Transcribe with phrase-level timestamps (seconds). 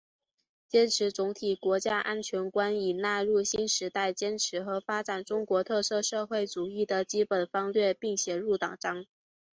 [0.67, 9.05] 坚持总体国家安全观已纳入新时代坚持和发展中国特色社会主义的基本方略并写入党章